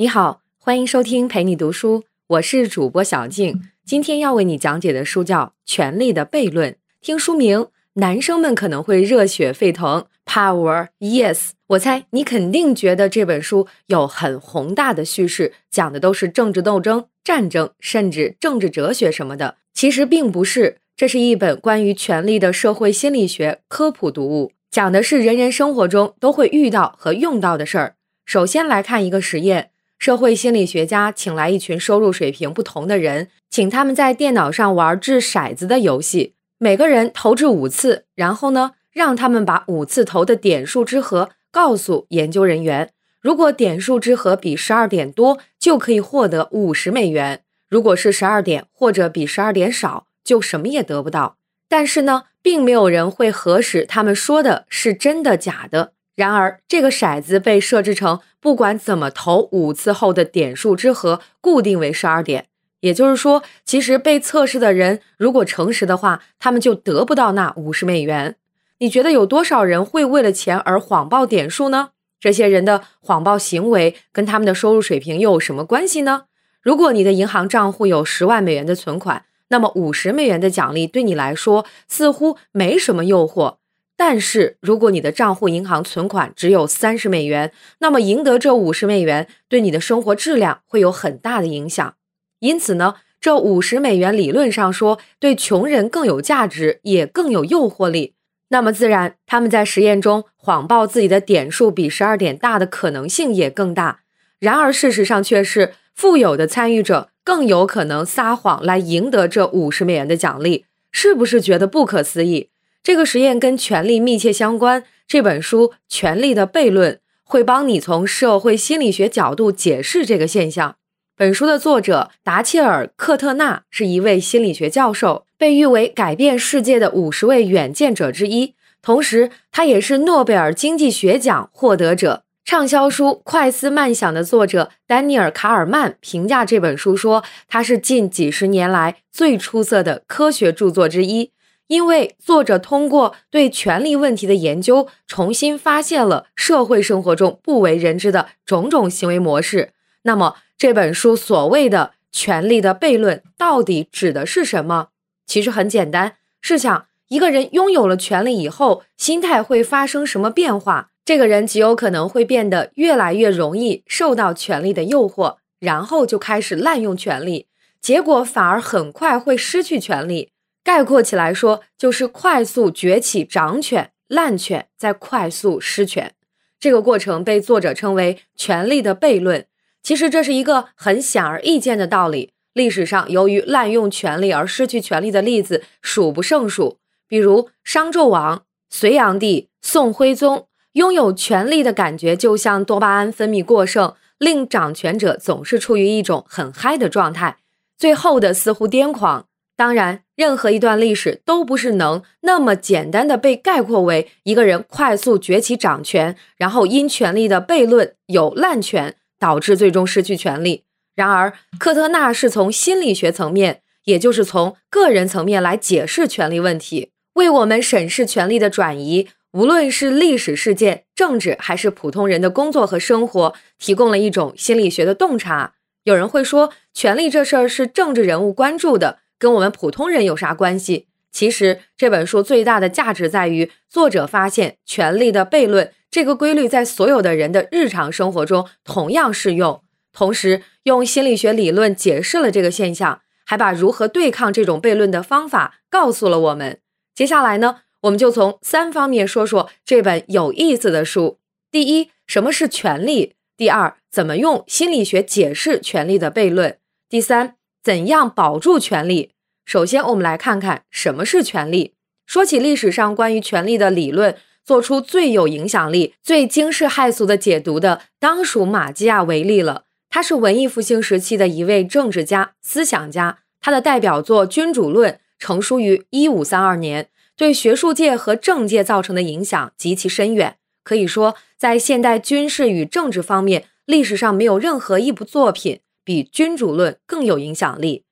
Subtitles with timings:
[0.00, 3.60] 你好，欢迎收听陪你读书，我是主播小静。
[3.84, 6.70] 今天要为你讲解的书叫《权力的悖论》。
[7.00, 11.50] 听书名，男生们可能会热血沸腾，Power Yes。
[11.66, 19.56] 我猜你肯定觉得这本书有很宏大的叙事，讲的都是政治斗争、战争，甚至政治哲学什么的。
[19.74, 27.96] 其实并不是，这是一本关于权力的社会心理学科普读物，讲的是人人生活中都会遇到和用到的事儿。
[28.24, 29.70] 首先来看一个实验。
[29.98, 42.90] 社会心理学家请来一群收入水平不同的人，请他们在电脑上玩掷骰子的游戏，每个人投掷五次，然后呢，让他们把五次投的点数之和告诉研究人员。
[43.20, 51.36] 如果点数之和比十二点多，就可以获得五十美元；如果是十二点或者比十二点少，就什么也得不到。
[51.68, 55.94] 但是呢，并没有人会核实他们说的是真的假的。
[56.18, 62.46] 然而，这个骰子被设置成不管怎么投五次后的点数之和固定为十二点。
[62.80, 68.34] 也就是说，其实被测试的人如果诚实的话，他们就得不到那五十美元。
[68.78, 71.90] 你觉得有多少人会为了钱而谎报点数呢？
[72.18, 76.24] 这些人的谎报行为跟他们的收入水平又有什么关系呢？
[76.60, 83.57] 如果你的银行账户有十万美元的存款，那么五十美元的奖励对你来说似乎没什么诱惑。
[84.00, 91.96] 但是，如果你的账户银行存款只有三十美元，那么赢得这五十美元对你的生活质量会有很大的影响。
[92.38, 98.14] 因此呢，这五十美元理论上说对穷人更有价值，也更有诱惑力。
[98.50, 104.02] 那么自然，他们在实验中谎报自己的点数比十二点大的可能性也更大。
[104.38, 110.66] 然而，事实上却是富有的参与者更有可能撒谎来赢得这五十美元的奖励。
[110.92, 112.50] 是不是觉得不可思议？
[112.82, 114.84] 这个实验跟权力密切相关。
[115.06, 120.76] 这本书《权力的悖论》会帮你从社会心理学角度解释这个现象。
[121.16, 128.54] 本书的作者达切尔·克特纳是一位心理学教授，被誉为改变世界的五十位远见者之一。
[128.80, 132.22] 同时，他也是诺贝尔经济学奖获得者。
[132.44, 141.32] 畅销书《快思慢想》的作者丹尼尔·卡尔曼评价这本书说：“它是近几十年来最出色的科学著作之一。”
[141.68, 149.72] 因为作者通过对权力问题的研究，重新发现了社会生活中不为人知的种种行为模式。
[150.02, 154.88] 那么这本书所谓的“权力的悖论”到底指的是什么？
[155.26, 160.90] 其实很简单，试想一个人拥有了权力以后，心态会发生什么变化？
[161.04, 167.46] 这个人极有可能会变得越来越容易受到权力的诱惑，然后就开始滥用权力，
[167.80, 170.30] 结果反而很快会失去权力。
[170.68, 176.12] 概括起来说，就是快速崛起掌权、滥权，再快速失权。
[176.60, 179.46] 这个过程被作者称为“权力的悖论”。
[179.82, 182.34] 其实这是一个很显而易见的道理。
[182.52, 186.76] 历史上由于滥用权力而失去权力的例子数不胜数，
[187.08, 190.48] 比如商纣王、隋炀帝、宋徽宗。
[190.72, 197.38] 拥有权力的感觉就像多巴胺分泌过剩，令掌权者总是处于一种很嗨的状态，
[197.78, 199.24] 最后的似乎癫狂。
[199.56, 210.64] 当然，任何一段历史都不是能那么简单的被概括为一个人快速崛起掌权，然后因权力的悖论有滥权导致最终失去权力。
[210.96, 225.52] 然而，科特纳是从心理学层面，也就是从个人层面来解释权力问题，为我们审视权力的转移，无论是历史事件、政治，还是普通人的工作和生活，提供了一种心理学的洞察。
[225.84, 228.98] 有人会说，权力这事儿是政治人物关注的。
[229.18, 230.88] 跟我们普通人有啥关系？
[231.10, 239.62] 其实这本书最大的价值在于，作者发现权力的悖论这个规律在所有的人的日常生活中同样适用，
[239.92, 246.60] 同时用心理学理论解释了这个现象，还把如何对抗这种悖论的方法告诉了我们。
[246.94, 251.18] 接下来呢，我们就从三方面说说这本有意思的书：
[251.50, 257.37] 第一，什么是权力；第二，怎么用心理学解释权力的悖论；第三。
[257.62, 259.10] 怎样保住权力？
[259.44, 261.74] 首先，我们来看看什么是权力。
[262.06, 269.64] 说起历史上关于权力的理论，做出最有影响力、最惊世骇俗的解读的，当属马基亚维利了。
[269.90, 273.18] 他是文艺复兴时期的一位政治家、思想家。
[273.40, 280.36] 他的代表作《君主论》成书于一五三二年，对学术界和政界造成的影响极其深远。
[280.62, 285.60] 可以说，在现代军事与政治方面，历史上没有任何一部作品。
[285.88, 287.84] 比《君主论》更有影响力。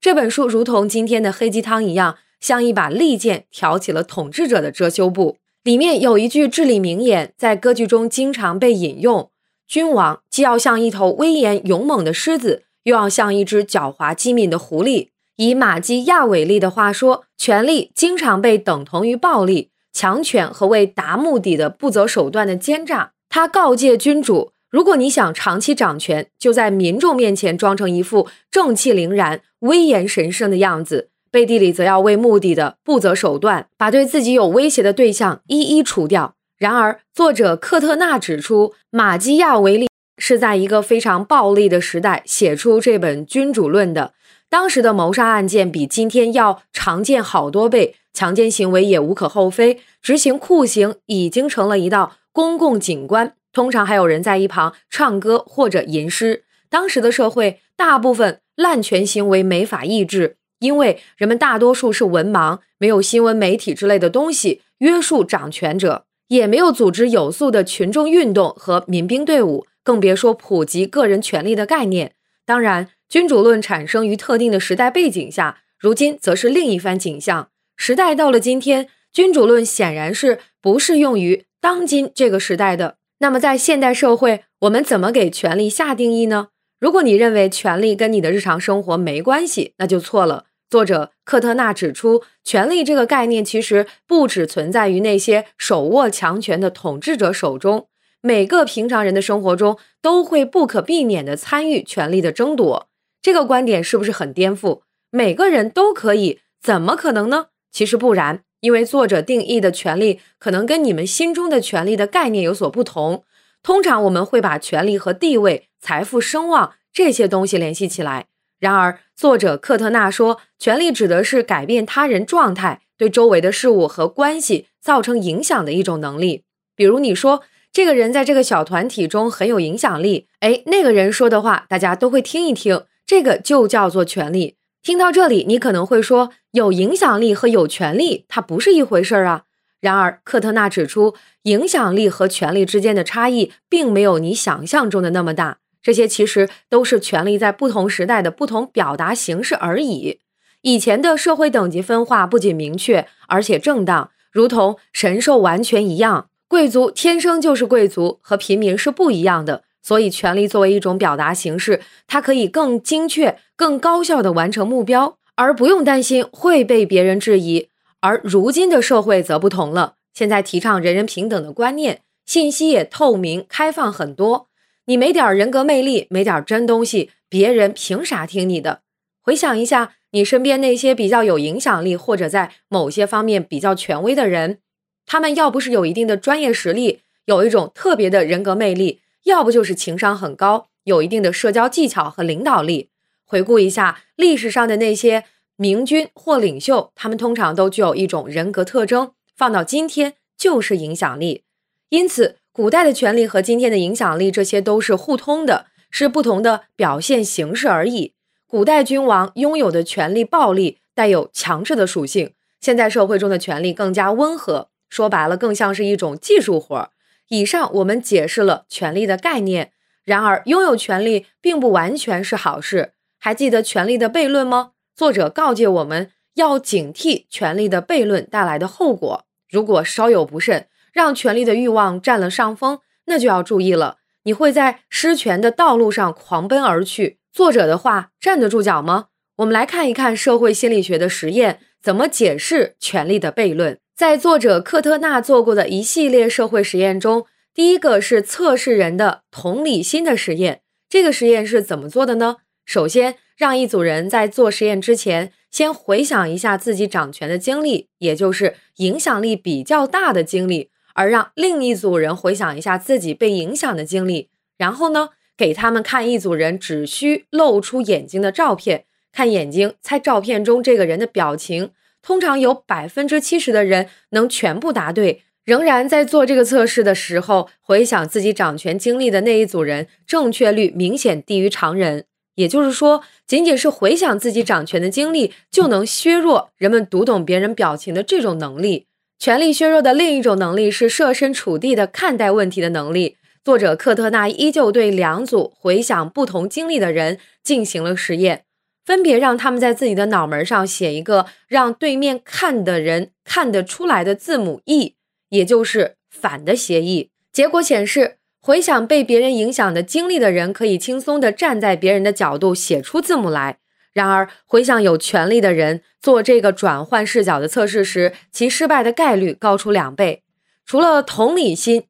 [0.00, 5.36] 这本书如同今天的黑鸡汤一样，像一把利剑挑起了统治者的遮羞布。
[5.62, 9.28] 里面有一句至理名言，在歌剧中经常被引用
[9.68, 15.08] ：“君王既要像一头威严勇猛的狮子，又要像一只狡猾机敏的狐狸。
[15.36, 23.12] 以马基亚韦利的话说，权力经常被等同于暴力、强权和为达目的的不择手段的奸诈。
[23.28, 36.34] 他告诫君主，如果你想长期掌权，就在民众面前装成一副正气凛然、威严神圣的样子，背地里则要为目的的不择手段，把对自己有威胁的对象一一除掉。
[36.56, 44.14] 然而，作者克特纳指出，马基亚维利是在一个非常暴力的时代写出这本《君主论》的。
[44.48, 53.34] 当时的谋杀案件比今天要常见好多倍，强奸行为也无可厚非，执行酷刑已经成了一道公共景观。
[53.52, 56.44] 通常还有人在一旁唱歌或者吟诗。
[56.68, 66.06] 当时的社会，大部分滥权行为没法抑制，因为人们大多数是文盲，没有新闻媒体之类的东西约束掌权者。
[66.28, 72.14] 也没有组织有素的群众运动和民兵队伍，更别说普及个人权利的概念。
[72.46, 77.50] 当然，君主论产生于特定的时代背景下，如今则是另一番景象。
[77.76, 82.96] 时代到了今天，君主论显然是不适用于当今这个时代的。
[83.22, 86.48] 那么，在现代社会，我们怎么给权力下定义呢？
[86.80, 90.46] 如果你认为权力跟你的日常生活没关系，那就错了。
[90.68, 97.86] 作者克特纳指出，权力这个概念其实不只存在于那些手握强权的统治者手中，
[98.20, 102.88] 每个平常人的生活中都会不可避免地参与权力的争夺。
[103.22, 104.80] 这个观点是不是很颠覆？
[105.12, 106.40] 每个人都可以？
[106.60, 107.46] 怎么可能呢？
[107.70, 113.24] 其实不然，因为作者定义的权利可能跟你们心中的权利的概念有所不同。
[113.62, 118.26] 通常我们会把权力和地位、财富、声望这些东西联系起来。
[118.58, 126.44] 然而，作者克特纳说，权力指的是改变他人状态，对周围的事物和关系造成影响的一种能力。
[126.76, 127.42] 比如，你说
[127.72, 134.54] 这个人在这个小团体中很有影响力，哎，那个人说的话大家都会听一听，这个就叫做权力。
[134.82, 139.44] 听到这里，你可能会说，有影响力和有权力它不是一回事儿啊。
[139.80, 145.58] 然而，克特纳指出，影响力和权力之间的差异并没有你想象中的那么大。
[145.80, 150.18] 这些其实都是权力在不同时代的不同表达形式而已。
[150.62, 156.28] 以前的社会等级分化不仅明确，而且正当，如同神兽完全一样。
[156.48, 159.62] 贵族天生就是贵族，和平民是不一样的。
[159.82, 167.68] 所以，权力作为一种表达形式，它可以更精确、更高效地完成目标，而不用担心会被别人质疑。
[168.00, 174.48] 而如今的社会则不同了，现在提倡人人平等的观念，信息也透明开放很多。
[174.86, 178.80] 你没点人格魅力，没点真东西，别人凭啥听你的？
[179.22, 184.58] 回想一下，你身边那些比较有影响力或者在某些方面比较权威的人，
[185.06, 192.90] 他们要不是有一定的专业实力，有一种特别的人格魅力，要不就是情商很高，有一定的社交技巧和领导力。
[193.24, 195.24] 回顾一下历史上的那些
[195.56, 201.44] 明君或领袖，他们通常都具有一种人格特征，放到今天就是影响力。
[201.88, 202.36] 因此。
[202.54, 208.12] 古代的权力和今天的影响力，这些都是互通的，是不同的表现形式而已。
[208.46, 216.90] 古代君王拥有的权力暴力，带有强制的属性；现在社会中的权力更加温和，说白了更像是一种技术活儿。
[217.32, 219.72] 以上我们解释了权力的概念。
[220.04, 222.92] 然而，拥有权力并不完全是好事。
[223.18, 224.72] 还记得权力的悖论吗？
[224.94, 229.24] 作者告诫我们要警惕权力的悖论带来的后果。
[229.48, 233.96] 如果稍有不慎，让权力的欲望占了上风，那就要注意了。
[234.24, 237.18] 你会在失权的道路上狂奔而去。
[237.32, 239.06] 作者的话站得住脚吗？
[239.36, 243.78] 我们来看一看社会心理学的实验怎么解释权力的悖论。
[244.02, 250.62] 在作者科特纳做过的一系列社会实验中，第一个是测试人的同理心的实验。
[250.88, 252.38] 这个实验是怎么做的呢？
[252.64, 260.70] 首先，让一组人在做实验之前，先回想一下自己掌权的经历，也就是影响力比较大的经历。
[260.94, 271.70] 而让另一组人回想一下自己被影响的经历，然后呢，给他们看一组人只需露出眼睛的照片，看眼睛猜照片中这个人的表情。
[272.02, 275.22] 通常有百分之七十的人能全部答对。
[275.44, 282.04] 仍然在做这个测试的时候，回想自己掌权经历的那一组人，正确率明显低于常人。
[282.36, 288.86] 也就是说，仅仅是回想自己掌权的经历，就能削弱人们读懂别人表情的这种能力。
[289.18, 293.16] 权力削弱的另一种能力是设身处地的看待问题的能力。
[293.44, 298.44] 作者克特纳依旧对两组回想不同经历的人进行了实验，
[298.84, 304.96] 分别让他们在自己的脑门上写一个让对面看的人看得出来的字母 E，
[305.28, 307.10] 也就是反的协议。
[307.32, 313.58] 结果显示，回想被别人影响的经历的人，可以轻松地站在别人的角度写出字母来。
[313.92, 320.22] 然而，回想有权利的人做这个转换视角的测试时，其失败的概率高出两倍。
[320.64, 321.84] 除了同理心，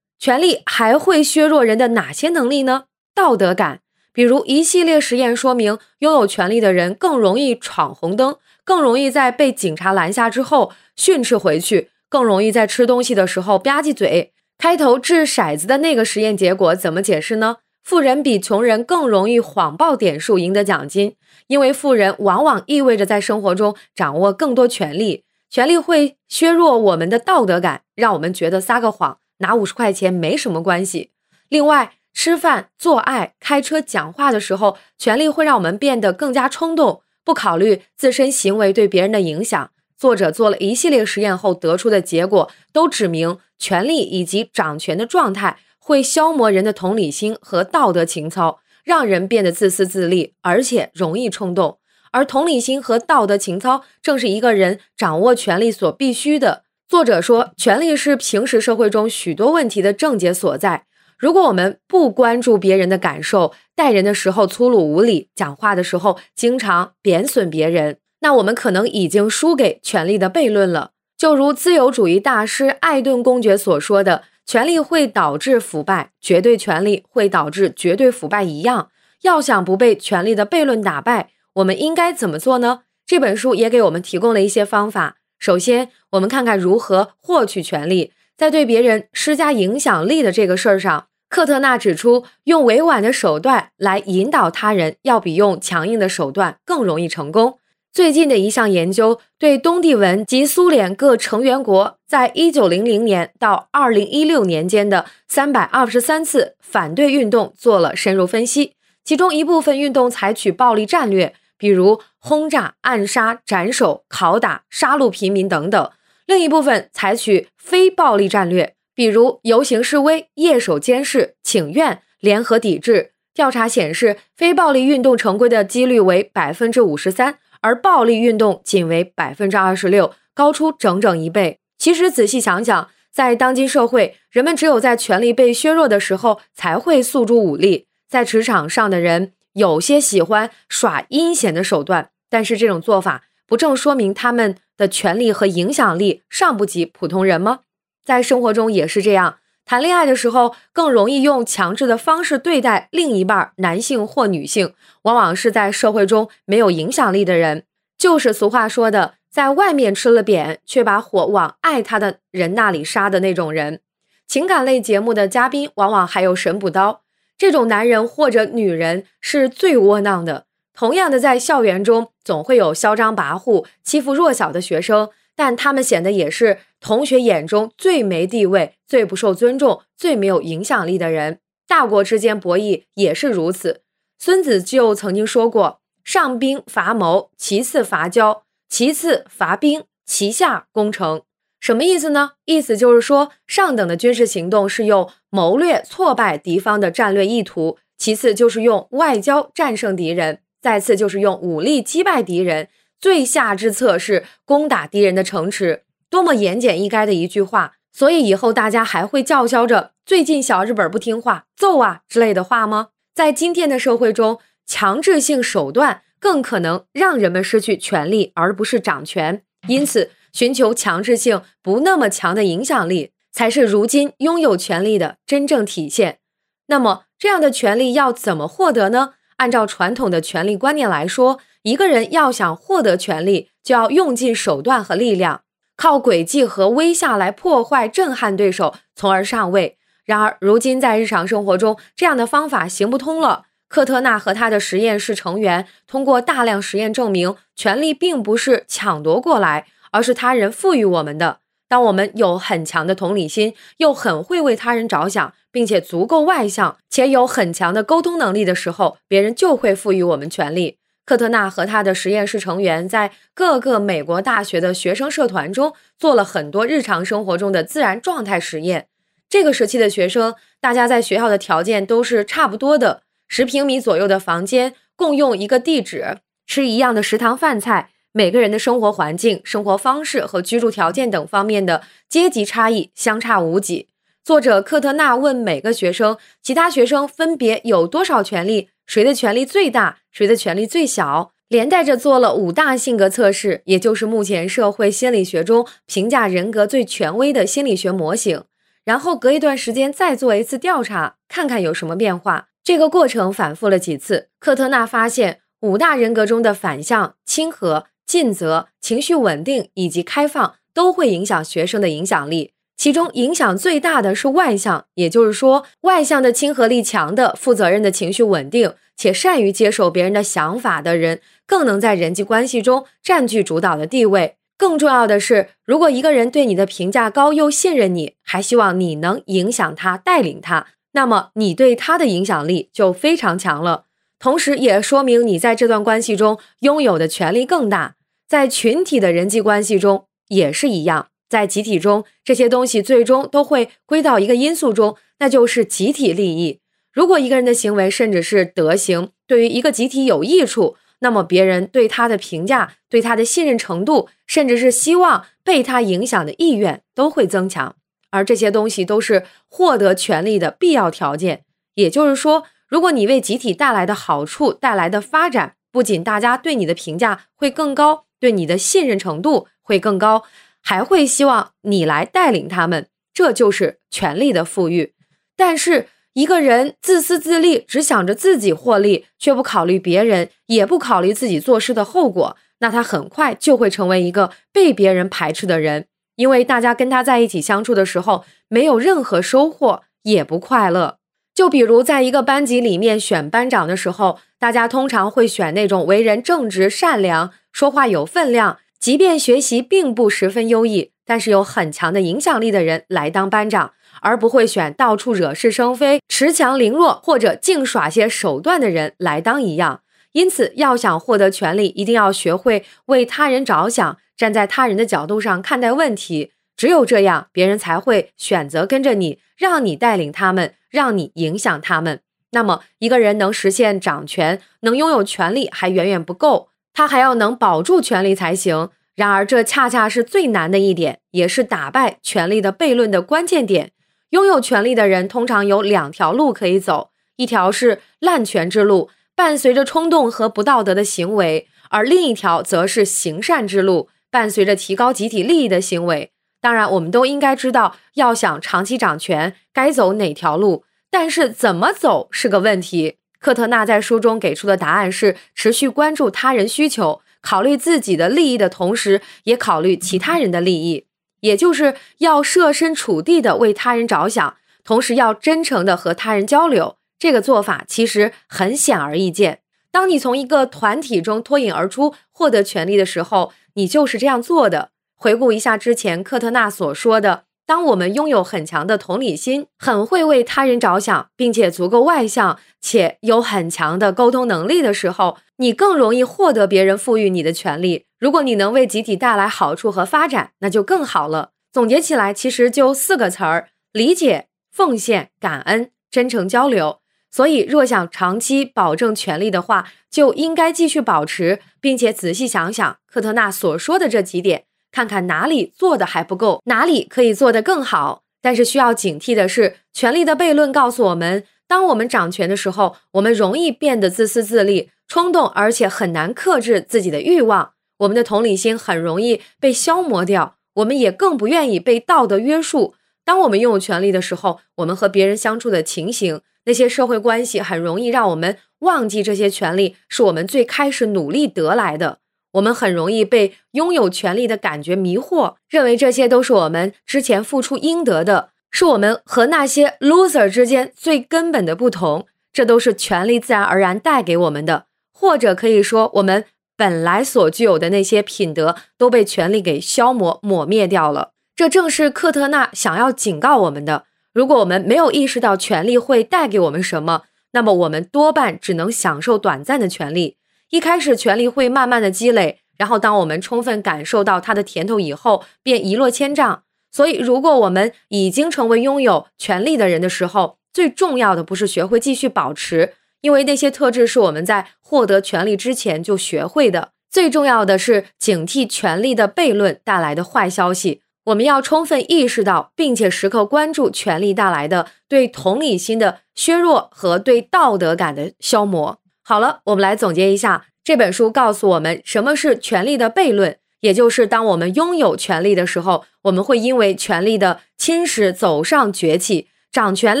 [0.18, 2.84] 权力还会削弱人的哪些能力呢？
[3.14, 3.80] 道德感。
[4.12, 14.32] 比如，一系列实验说明，拥有权力的人更容易闯红灯，更容易在被警察拦下之后训斥回去，更容易在吃东西的时候吧唧嘴。
[14.58, 17.56] 开头掷骰子的那个实验结果怎么解释呢？
[17.82, 21.16] 富人比穷人更容易谎报点数赢得奖金，
[21.48, 31.10] 因为富人往往意味着在生活中掌握更多权利，权力会削弱我们的道德感，让我们觉得撒个谎拿五十块钱没什么关系。
[31.48, 39.70] 另外，吃饭、做爱、开车、讲话的时候，权力会让我们变得更加冲动，不考虑自身行为对别人的影响。
[39.96, 43.38] 作者做了一系列实验后得出的结果都指明。
[43.58, 51.78] 权力以及掌权的状态会消磨人的同理心和道德情操，让人变得自私自利，而且容易冲动。
[52.10, 56.64] 而同理心和道德情操正是一个人掌握权力所必须的。
[56.88, 60.86] 作者说，权力是平时社会中许多问题的症结所在。
[61.22, 70.90] 如果我们不关注别人的感受，待人的时候粗鲁无礼，讲话的时候经常贬损别人，那我们可能已经输给权力的悖论了。
[71.16, 78.88] 就如自由主义大师艾顿公爵所说的：“权力会导致腐败，绝对权力会导致绝对腐败一样。
[79.20, 85.18] 要想不被权力的悖论打败，我们应该怎么做呢？”这本书也给我们提供了一些方法。
[85.38, 88.10] 首先，我们看看如何获取权力。
[88.36, 97.58] 在对别人施加影响力的这个事儿上，克特纳指出，用委婉的手段来引导他人，要比用强硬的手段更容易成功。
[97.90, 115.92] 最近的一项研究对东帝汶及苏联各成员国在一九零零年到二零一六年间的三百二十三次反对运动做了深入分析，其中一部分运动采取暴力战略，比如轰炸、暗杀、斩首、拷打、杀戮平民等等；
[116.26, 123.12] 另一部分采取非暴力战略，比如游行示威、夜守监视、请愿、联合抵制。
[123.34, 127.38] 调查显示，非暴力运动成规的几率为百分之五十三。
[127.64, 131.60] 而暴力运动仅为百分之二十六，高出整整一倍。
[131.78, 137.86] 其实仔细想想，在当今社会，人们只有在权力被削弱的时候才会诉诸武力。
[138.08, 147.60] 在职场上的人有些喜欢耍阴险的手段，但是这种做法不正说明他们的权力和影响力尚不及普通人吗？
[148.04, 149.36] 在生活中也是这样。
[149.64, 157.64] 谈恋爱的时候，更容易用强制的方式对待另一半，男性或女性，往往是在社会中没有影响力的人，
[157.96, 163.80] 就是俗话说的，在外面吃了扁，却把火往爱他的人那里撒的那种人。
[164.26, 167.02] 情感类节目的嘉宾往往还有神补刀，
[167.38, 170.46] 这种男人或者女人是最窝囊的。
[170.74, 175.10] 同样的，在校园中，总会有嚣张跋扈、欺负弱小的学生。
[175.34, 181.38] 但他们显得也是同学眼中最没地位、最不受尊重、最没有影响力的人。
[181.66, 183.82] 大国之间博弈也是如此。
[184.18, 191.22] 孙子就曾经说过：“上兵伐谋，其次伐交，其次伐兵，其下攻城。”
[191.58, 192.32] 什么意思呢？
[192.44, 202.68] 意思就是说，上等的军事行动是用谋略挫败敌方的战略意图，其次就是用外交战胜敌人，再次就是用武力击败敌人。
[203.02, 207.72] 最下之策是攻打敌人的城池，多么言简意赅的一句话！
[207.92, 212.90] 所以以后大家还会叫嚣着“最近小日本不听话，揍啊”之类的话吗？
[213.12, 219.42] 在今天的社会中，强制性手段更可能让人们失去权力，而不是掌权。
[219.66, 226.20] 因此，寻求强制性不那么强的影响力，才是如今拥有权力的真正体现。
[226.66, 229.14] 那么，这样的权利要怎么获得呢？
[229.38, 235.42] 按照传统的权力观念来说，一个人要想获得权力，就要用尽手段和力量，
[235.76, 239.78] 靠诡计和威吓来破坏、震撼对手，从而上位。
[240.04, 243.44] 然而，如今在日常生活中，这样的方法行不通了。
[243.68, 251.38] 科特纳和他的实验室成员通过大量实验证明，权力并不是抢夺过来，而是他人赋予我们的。
[251.68, 260.76] 当我们有很强的同理心，又很会为他人着想，并且足够外向，且有很强的沟通能力的时候，别人就会赋予我们权力。
[261.04, 268.86] 科特纳和他的实验室成员在各个美国大学的学生社团中做了很多日常生活中的自然状态实验。
[269.28, 277.88] 这个时期的学生，大家在学校的条件都是差不多的：十平米左右的房间，共用一个地址，吃一样的食堂饭菜。
[278.12, 283.88] 每个人的生活环境、生活方式和居住条件等方面的阶级差异相差无几。
[284.22, 298.44] 作者科特纳问每个学生，其他学生分别有多少权利，谁的权利最大，谁的权利最小，连带着做了五大性格测试，也就是目前社会心理学中评价人格最权威的心理学模型。
[298.84, 302.48] 然后隔一段时间再做一次调查，看看有什么变化。
[302.64, 312.52] 这个过程反复了几次，科特纳发现五大人格中的反向、亲和、尽责、情绪稳定以及开放都会影响学生的影响力。
[312.82, 324.34] 其中影响最大的是外向，也就是说，外向的亲和力强的、负责任的情绪稳定且善于接受别人的想法的人，更能在人际关系中占据主导的地位。
[324.58, 333.84] 更重要的是，如果一个人对你的评价高又信任你，还希望你能影响他、带领他，那么你对他的影响力就非常强了。
[334.18, 337.94] 同时，也说明你在这段关系中拥有的权利更大。
[338.28, 341.10] 在群体的人际关系中也是一样。
[341.32, 346.60] 在集体中，这些东西最终都会归到一个因素中，那就是集体利益。
[346.92, 357.76] 如果一个人的行为甚至是德行对于一个集体有益处，那么别人对他的评价、对他的信任程度，甚至是希望被他影响的意愿都会增强。
[358.10, 361.44] 而这些东西都是获得权利的必要条件。
[361.76, 370.24] 也就是说，如果你为集体带来的好处带来的发展，不仅大家对你的评价会更高，对你的信任程度会更高。
[370.62, 374.94] 还会希望你来带领他们，这就是权力的富裕。
[375.36, 385.86] 但是，一个人自私自利，只想着自己获利，却不考虑别人，也不考虑自己做事的后果，那他很快就会成为一个被别人排斥的人。
[386.16, 390.98] 因为大家跟他在一起相处的时候，没有任何收获，也不快乐。
[391.34, 398.58] 就比如在一个班级里面选班长的时候，大家通常会选那种为人正直、善良、说话有分量。
[398.82, 409.82] 即便学习并不十分优异，但是有很强的影响力的人来当班长，而不会选到处惹是生非、恃强凌弱或者净耍些手段的人来当一样。
[410.10, 416.32] 因此，要想获得权力，一定要学会为他人着想，站在他人的角度上看待问题。
[416.56, 422.00] 只有这样，别人才会选择跟着你，让你带领他们，让你影响他们。
[422.32, 426.48] 那么，一个人能实现掌权，能拥有权力，还远远不够。
[426.72, 428.70] 他还要能保住权力才行。
[428.94, 433.72] 然而，这恰恰是最难的一点，也是打败权力的悖论的关键点。
[434.10, 446.12] 拥有权力的人通常有两条路可以走：一条是滥权之路，伴随着冲动和不道德的行为；而另一条则是行善之路，伴随着提高集体利益的行为。
[446.42, 452.98] 当然，我们都应该知道，要想长期掌权，该走哪条路，但是怎么走是个问题。
[453.22, 460.86] 科特纳在书中给出的答案是：持续关注他人需求，考虑自己的利益的同时，也考虑其他人的利益，
[461.20, 466.78] 也就是要设身处地的为他人着想，同时要真诚的和他人交流。
[466.98, 469.38] 这个做法其实很显而易见。
[469.70, 474.70] 当你从一个团体中脱颖而出，获得权利的时候，你就是这样做的。
[474.96, 477.26] 回顾一下之前科特纳所说的。
[477.52, 487.84] 当我们拥有很强的同理心，很会为他人着想，并且足够外向且有很强的沟通能力的时候，你更容易获得别人赋予你的权利。
[487.98, 491.32] 如果你能为集体带来好处和发展，那就更好了。
[491.52, 496.78] 总结起来，其实就四个词儿：理解、奉献、感恩、真诚交流。
[497.10, 504.44] 所以，若想长期保证权利的话，就应该继续保持，并且仔细想想科特纳所说的这几点。
[504.72, 508.02] 看看哪里做的还不够，哪里可以做得更好。
[508.20, 517.52] 但是需要警惕的是，权力的悖论告诉我们，当我们掌权的时候，我们容易变得自私自利、冲动，而且很难克制自己的欲望。
[517.78, 522.74] 我们的同理心很容易被消磨掉，我们也更不愿意被道德约束。
[523.04, 531.98] 当我们拥有权力的时候，我们和别人相处的情形，那些社会关系，很容易让我们忘记这些权利是我们最开始努力得来的。
[532.32, 542.06] 我们很容易被拥有权利的感觉迷惑，认为这些都是我们之前付出应得的，是我们和那些 loser 之间最根本的不同。
[542.32, 546.24] 这都是权力自然而然带给我们的，或者可以说，我们
[546.56, 551.10] 本来所具有的那些品德都被权力给消磨抹灭掉了。
[551.36, 560.16] 这正是克特纳想要警告我们的：如果我们没有意识到权力会带给我们什么，那么我们多半只能享受短暂的权利。
[560.52, 566.42] 一开始，权力会慢慢的积累，然后当我们充分感受到它的甜头以后，便一落千丈。
[566.70, 576.72] 所以，如果我们已经成为拥有权力的人的时候，最重要的不是学会继续保持，因为那些特质是我们在获得权力之前就学会的。
[576.90, 580.82] 最重要的是警惕权力的悖论带来的坏消息。
[581.06, 588.81] 我们要充分意识到，并且时刻关注权力带来的对同理心的削弱和对道德感的消磨。
[589.02, 600.00] 好了，我们来总结一下这本书告诉我们什么是权力的悖论，也就是当我们拥有权力的时候，我们会因为权力的侵蚀走上崛起、掌权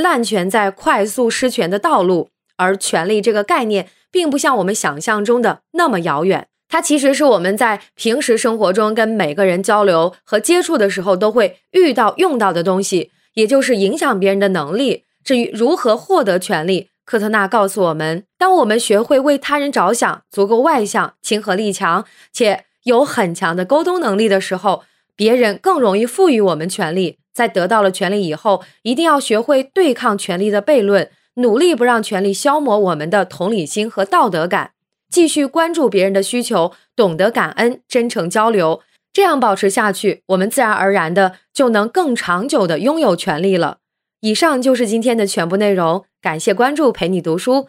[0.00, 2.30] 滥权在快速失权的道路。
[2.56, 6.46] 而权力这个概念，并不像我们想象中的那么遥远。
[6.68, 15.04] 它其实是我们在平时生活中跟每个人交流和接触的时候都会遇到用到的东西，也就是影响别人的能力。
[15.24, 24.82] 至于如何获得权力，科特纳告诉我们：当我们学会为他人着想，足够外向、亲和力强，且有很强的沟通能力的时候，
[25.14, 27.18] 别人更容易赋予我们权力。
[27.32, 34.72] 在得到了权力以后，一定要学会对抗权力的悖论，努力不让权力消磨我们的同理心和道德感。
[35.08, 38.80] 继续关注别人的需求，懂得感恩，真诚交流，
[39.12, 43.78] 这样保持下去，我们自然而然的就能更长久的拥有权利了。
[44.22, 47.68] 以上就是今天的全部内容，感谢关注，陪你读书，